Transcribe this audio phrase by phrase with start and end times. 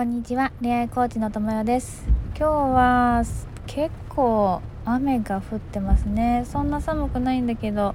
[0.00, 2.06] こんにちは恋愛コーチの友よです。
[2.34, 3.22] 今日は
[3.66, 6.46] 結構雨が降ってますね。
[6.46, 7.94] そんな寒くないんだけど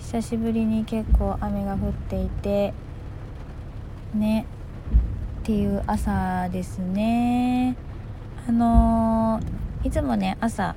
[0.00, 2.74] 久しぶりに結構雨が降っていて
[4.16, 4.46] ね
[5.42, 7.76] っていう朝ですね。
[8.48, 10.74] あのー、いつもね朝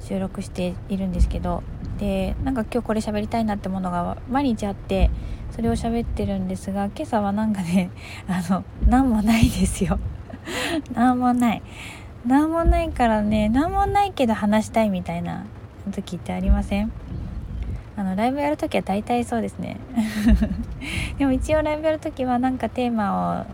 [0.00, 1.62] 収録しているんですけど
[2.00, 5.10] でなんか今日これ喋りたいなってものが毎日あって
[5.54, 7.90] それを喋ってるんですが今朝はなんかね
[8.26, 9.98] あの何もないですよ。
[10.94, 11.62] 何もない。
[12.26, 15.44] 何もないからね何もないけど話したいみたいな
[15.92, 16.90] 時ってありません？
[17.96, 19.76] あのライブやる時は大体そうですね。
[21.18, 23.44] でも一応ライブやる時はなんかテーマ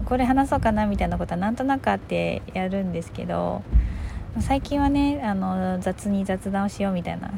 [0.00, 3.62] をこれ話そうかなみたいなことはなんとなくあってやるんですけど
[4.40, 7.32] 最近はねあの雑に雑談をしようみたいな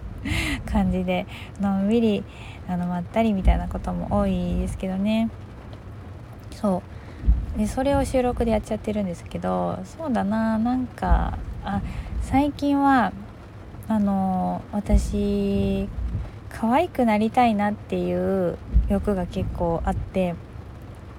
[0.70, 1.26] 感じで
[1.60, 2.24] のんびり
[2.68, 5.30] あのまったりみたいなことも多いですけどね。
[6.52, 6.82] そ
[7.54, 7.58] う。
[7.58, 11.80] でそれを収録でやっちゃってるんですけどそうだななんかあ
[12.22, 13.12] 最近は
[13.88, 15.88] あの私
[16.50, 20.34] 可愛くなりたいなっていう欲が結構あって、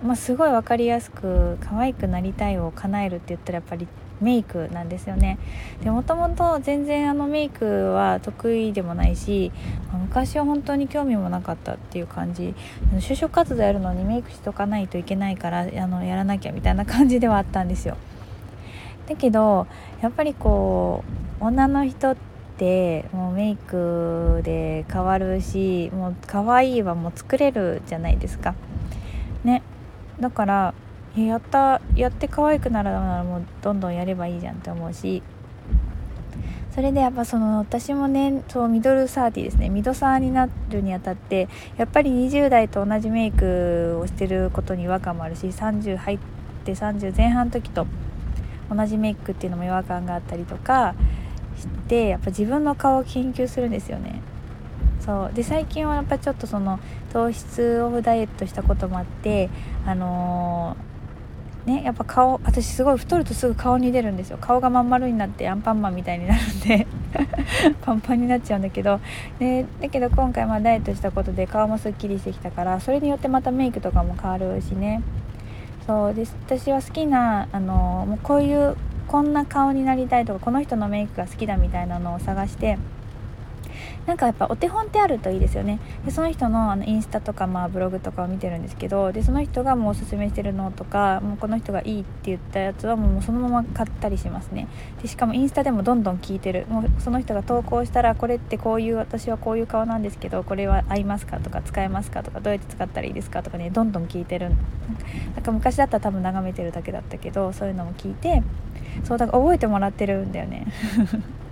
[0.04, 3.88] まあ、すごい分かりやすく可愛くなりたいを叶えるって言ったらやっぱり
[4.22, 5.38] メイクなんですよね。
[5.84, 9.52] でもともと全然あのメイクは得意でもないし
[9.94, 12.56] 昔は本当に興味もなかったっていう感じ。
[13.00, 17.98] 就職活動やるのにメイクしとかないといけないからあのやらなきゃみたいな感じではあったんですよ。
[19.08, 19.68] だけど
[20.02, 21.04] やっぱりこ
[21.42, 22.18] う女の人っ
[22.58, 28.56] てもうメイクで変わるしもう可愛いはもう作れるじゃないですか。
[29.44, 29.62] ね。
[30.20, 30.74] だから
[31.26, 35.24] やったやって可愛くなるならもうどんどんやればいいじゃんって思うし。
[36.78, 39.68] それでやっぱその私もねそうミドルサーティですね。
[39.70, 46.20] ミドサーになるにあたってやっぱり20代と同じメイクをしてることに違和感もあるし30入っ
[46.66, 47.88] て30前半の時と
[48.70, 50.94] 同じメイクっていうのも違和感があったりとか
[51.58, 54.22] してやっぱ自分の顔を研究するんですよね。
[55.04, 55.34] そう。
[55.34, 56.80] で最近はやっぱちょっとその
[57.12, 59.50] 糖質オフダイエットしたこともあって
[59.84, 60.97] あのー
[61.68, 64.38] ねやっぱ顔私すごい太るとすぐ顔に出るんですよ。
[64.40, 66.88] 顔がまん丸になってアンパンマンみたいになるんで
[67.84, 69.00] パンパンになっちゃうんだけど。
[69.38, 75.02] でだけど今回まダイエットしたことで顔もすっきりしてきたからそれによってまたメイクとかも変わるしね。
[75.86, 78.76] そうで私は好きなあのもうこういう
[79.08, 82.78] こんな顔になりたいとかこの人のメイクが好きだみたいなのを探して
[84.08, 85.80] なんかやっぱお手本ってあるといいですよね。
[86.06, 94.70] でその人のあのインスタとか、まあ、ブログとかを見てるんですけどでその人がもうおすすめしてるのとかもうこの人がいいって言ったやつはもうそのまま買ったりしますね。
[95.02, 96.66] でしかもインスタでもどんどん聞いてる。
[96.70, 104.52] もうその人が投稿したらこれってこういう私はこういう顔なんですけどこれは合いますかとか使えますかとかどうやって使ったらいいですかとかねどんどん聞いてる
[105.36, 108.42] なんか昔だったら多分眺めてるだけだったけどそういうのも聞いて
[109.04, 110.66] そうだから覚えてもらってるんだよね。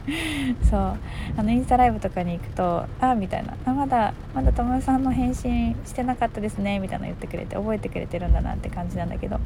[0.69, 0.97] そう。
[1.37, 9.39] あのインスタライブとかに行くと「あみたいな「あまだまだ友さんの返信してなかったですね」みたいな言ってくれて覚えてくれてるんだなって感じなんだけど。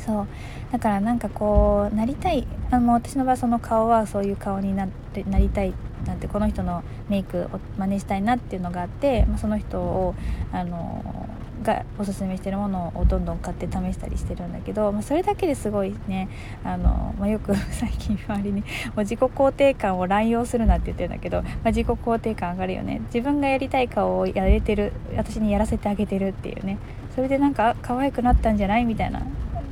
[0.00, 0.26] そう。
[0.72, 2.46] だからなんかこうなりたい。
[2.70, 5.74] あの私の場合その顔はそういう顔になってなりたい
[6.06, 10.14] なんてこの人のメイクを真似したいなっていうのがあって、まあ、その人を
[10.52, 11.28] あの
[11.62, 16.28] がおすすめしてるものをどんどん買って試したりしてるんだけど、まあ、それだけですごいね
[16.64, 18.66] あの、まあ、よく 最近周りにも
[18.96, 23.00] う自己肯定感を乱用するなって言ってるんだけど、まあ、自己肯定感上がるよね。
[23.06, 26.78] 自分がやりたい顔をやれてる私にやらせてあげてるっていうね。
[27.14, 29.22] それでなんか可愛くなったんじゃないみたいな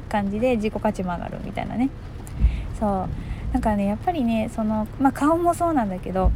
[0.09, 1.89] 感じで自己価値も上がるみたいなね。
[2.79, 3.29] そう。
[3.53, 6.31] なんかねやっぱりねその、まあ、顔もそうなんだけど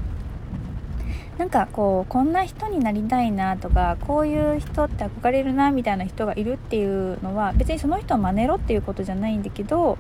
[1.43, 9.99] なんかこうこんな人になりたいなとかこういう人って憧れるなみたいな人がいるっていうのは別にその人を真似ろっていうことじゃないんだけど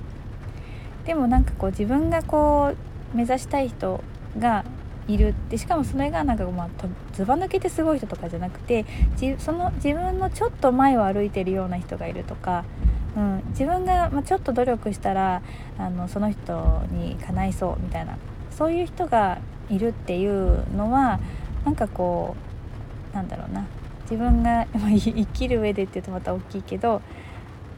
[1.04, 2.76] でもなんかこう自分がこ
[3.12, 4.04] う目指したい人
[4.38, 4.64] が
[5.08, 6.68] いるってしかもそれがなんかまあ
[7.12, 8.86] ずば抜けてすごい人とかじゃなくて
[9.40, 12.64] その自分のちょっと前を歩いてるような人がいるとか、
[13.16, 15.42] うん、自分がまちょっと努力したら
[15.76, 18.16] あのその人に叶いそうみたいな
[18.52, 19.40] そういう人が
[19.72, 21.18] いるっていうのは
[21.64, 22.36] なんかこ
[23.12, 23.66] うなんだろうな。
[24.10, 27.00] 自分が 生きる上でって言うとまた大きいけど、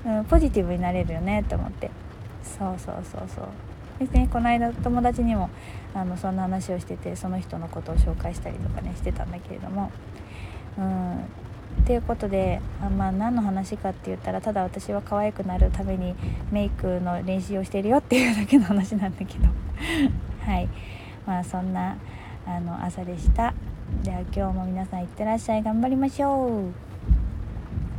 [0.05, 1.91] うん、ポジティブになれるよねと思って。
[2.43, 3.45] そうそうそうそう。
[3.99, 4.29] ですね。
[4.33, 5.51] この間友達にも
[5.95, 9.91] あのそんな話をしててその人のことを紹介したりとかねしてたんだけれども。
[10.79, 11.13] うん。
[11.83, 16.15] っていうことであまあ何の話かって言ったらただ私は可愛くなるために
[16.53, 19.49] メイクの練習をしてるよっていうだけの話なんだけど。
[20.41, 20.69] はい。
[21.27, 21.97] まあそんな
[22.47, 23.55] あの朝でした。
[24.03, 25.63] では今日も皆さんいってらっしゃい。
[25.63, 26.84] 頑張りましょう。